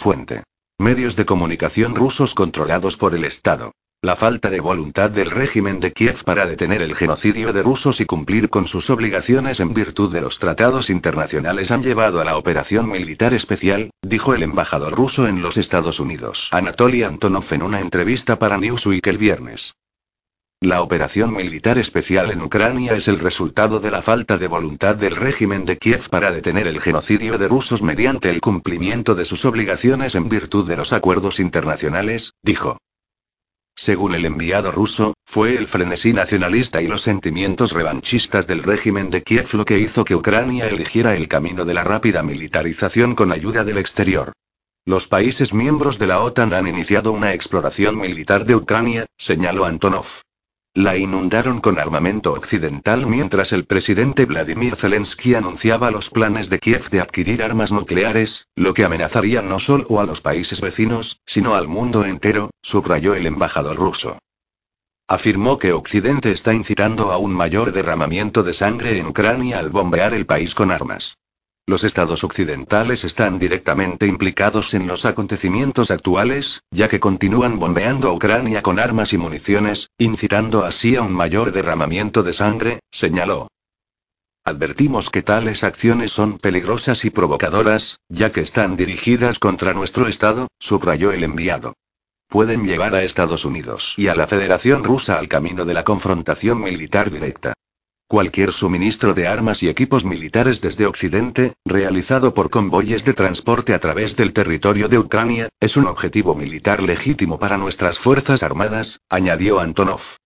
[0.00, 0.44] Fuente.
[0.78, 3.72] Medios de comunicación rusos controlados por el Estado.
[4.00, 8.06] La falta de voluntad del régimen de Kiev para detener el genocidio de rusos y
[8.06, 12.88] cumplir con sus obligaciones en virtud de los tratados internacionales han llevado a la operación
[12.88, 18.38] militar especial, dijo el embajador ruso en los Estados Unidos, Anatoly Antonov en una entrevista
[18.38, 19.74] para Newsweek el viernes.
[20.62, 25.16] La operación militar especial en Ucrania es el resultado de la falta de voluntad del
[25.16, 30.14] régimen de Kiev para detener el genocidio de rusos mediante el cumplimiento de sus obligaciones
[30.14, 32.76] en virtud de los acuerdos internacionales, dijo.
[33.74, 39.22] Según el enviado ruso, fue el frenesí nacionalista y los sentimientos revanchistas del régimen de
[39.22, 43.64] Kiev lo que hizo que Ucrania eligiera el camino de la rápida militarización con ayuda
[43.64, 44.34] del exterior.
[44.84, 50.20] Los países miembros de la OTAN han iniciado una exploración militar de Ucrania, señaló Antonov.
[50.80, 56.88] La inundaron con armamento occidental mientras el presidente Vladimir Zelensky anunciaba los planes de Kiev
[56.88, 61.68] de adquirir armas nucleares, lo que amenazaría no solo a los países vecinos, sino al
[61.68, 64.20] mundo entero, subrayó el embajador ruso.
[65.06, 70.14] Afirmó que Occidente está incitando a un mayor derramamiento de sangre en Ucrania al bombear
[70.14, 71.18] el país con armas.
[71.66, 78.12] Los estados occidentales están directamente implicados en los acontecimientos actuales, ya que continúan bombeando a
[78.12, 83.48] Ucrania con armas y municiones, incitando así a un mayor derramamiento de sangre, señaló.
[84.44, 90.48] Advertimos que tales acciones son peligrosas y provocadoras, ya que están dirigidas contra nuestro Estado,
[90.58, 91.74] subrayó el enviado.
[92.26, 96.60] Pueden llevar a Estados Unidos y a la Federación Rusa al camino de la confrontación
[96.60, 97.52] militar directa.
[98.10, 103.78] Cualquier suministro de armas y equipos militares desde Occidente, realizado por convoyes de transporte a
[103.78, 109.60] través del territorio de Ucrania, es un objetivo militar legítimo para nuestras Fuerzas Armadas, añadió
[109.60, 110.16] Antonov.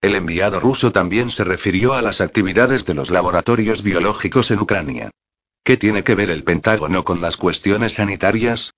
[0.00, 5.10] El enviado ruso también se refirió a las actividades de los laboratorios biológicos en Ucrania.
[5.62, 8.72] ¿Qué tiene que ver el Pentágono con las cuestiones sanitarias?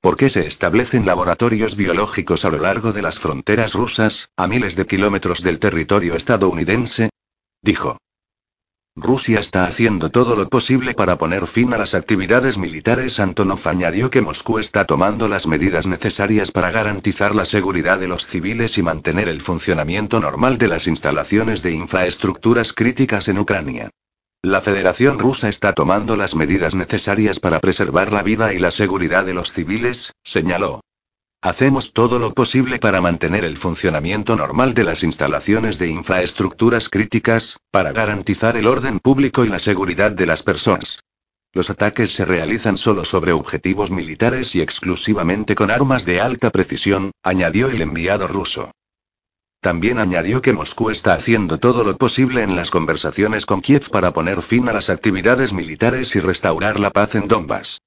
[0.00, 4.76] ¿Por qué se establecen laboratorios biológicos a lo largo de las fronteras rusas, a miles
[4.76, 7.10] de kilómetros del territorio estadounidense?
[7.62, 7.98] Dijo.
[8.94, 13.20] Rusia está haciendo todo lo posible para poner fin a las actividades militares.
[13.20, 18.26] Antonov añadió que Moscú está tomando las medidas necesarias para garantizar la seguridad de los
[18.26, 23.88] civiles y mantener el funcionamiento normal de las instalaciones de infraestructuras críticas en Ucrania.
[24.42, 29.24] La Federación Rusa está tomando las medidas necesarias para preservar la vida y la seguridad
[29.24, 30.82] de los civiles, señaló.
[31.44, 37.58] Hacemos todo lo posible para mantener el funcionamiento normal de las instalaciones de infraestructuras críticas,
[37.72, 41.00] para garantizar el orden público y la seguridad de las personas.
[41.52, 47.10] Los ataques se realizan solo sobre objetivos militares y exclusivamente con armas de alta precisión,
[47.24, 48.70] añadió el enviado ruso.
[49.60, 54.12] También añadió que Moscú está haciendo todo lo posible en las conversaciones con Kiev para
[54.12, 57.80] poner fin a las actividades militares y restaurar la paz en Donbass.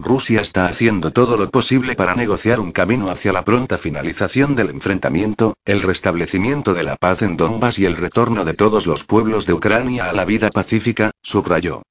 [0.00, 4.70] Rusia está haciendo todo lo posible para negociar un camino hacia la pronta finalización del
[4.70, 9.44] enfrentamiento, el restablecimiento de la paz en Donbass y el retorno de todos los pueblos
[9.44, 11.82] de Ucrania a la vida pacífica, subrayó.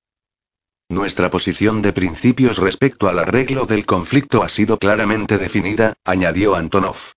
[0.88, 7.17] Nuestra posición de principios respecto al arreglo del conflicto ha sido claramente definida, añadió Antonov.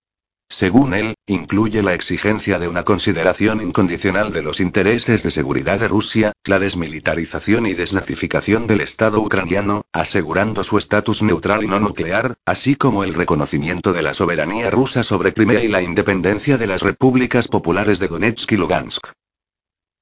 [0.51, 5.87] Según él, incluye la exigencia de una consideración incondicional de los intereses de seguridad de
[5.87, 12.35] Rusia, la desmilitarización y desnazificación del Estado ucraniano, asegurando su estatus neutral y no nuclear,
[12.45, 16.81] así como el reconocimiento de la soberanía rusa sobre Crimea y la independencia de las
[16.81, 19.07] repúblicas populares de Donetsk y Lugansk.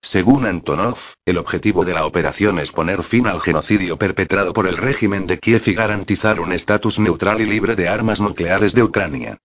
[0.02, 4.78] Según Antonov, el objetivo de la operación es poner fin al genocidio perpetrado por el
[4.78, 9.38] régimen de Kiev y garantizar un estatus neutral y libre de armas nucleares de Ucrania.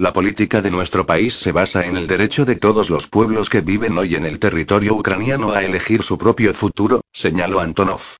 [0.00, 3.62] La política de nuestro país se basa en el derecho de todos los pueblos que
[3.62, 8.14] viven hoy en el territorio ucraniano a elegir su propio futuro, señaló Antonov.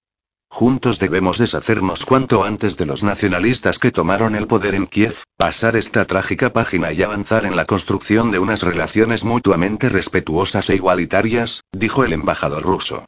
[0.50, 5.76] Juntos debemos deshacernos cuanto antes de los nacionalistas que tomaron el poder en Kiev, pasar
[5.76, 11.62] esta trágica página y avanzar en la construcción de unas relaciones mutuamente respetuosas e igualitarias,
[11.70, 13.04] dijo el embajador ruso.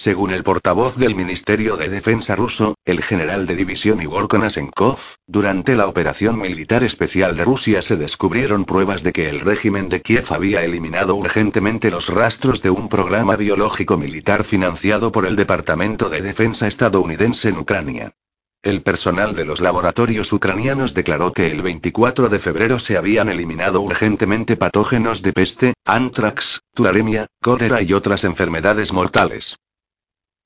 [0.00, 5.74] Según el portavoz del Ministerio de Defensa ruso, el general de división Igor Konasenkov, durante
[5.74, 10.26] la operación militar especial de Rusia se descubrieron pruebas de que el régimen de Kiev
[10.30, 16.22] había eliminado urgentemente los rastros de un programa biológico militar financiado por el Departamento de
[16.22, 18.12] Defensa estadounidense en Ucrania.
[18.62, 23.80] El personal de los laboratorios ucranianos declaró que el 24 de febrero se habían eliminado
[23.80, 29.56] urgentemente patógenos de peste, antrax, tularemia, cólera y otras enfermedades mortales.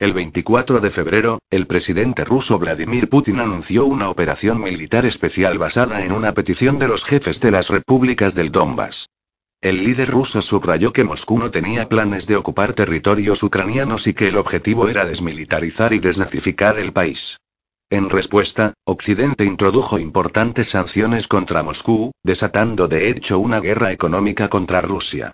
[0.02, 6.04] El 24 de febrero, el presidente ruso Vladimir Putin anunció una operación militar especial basada
[6.04, 9.06] en una petición de los jefes de las repúblicas del Donbass.
[9.60, 14.26] El líder ruso subrayó que Moscú no tenía planes de ocupar territorios ucranianos y que
[14.26, 17.36] el objetivo era desmilitarizar y desnazificar el país.
[17.88, 24.80] En respuesta, Occidente introdujo importantes sanciones contra Moscú, desatando de hecho una guerra económica contra
[24.80, 25.30] Rusia.